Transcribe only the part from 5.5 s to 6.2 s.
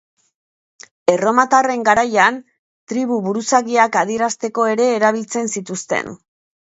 zituzten.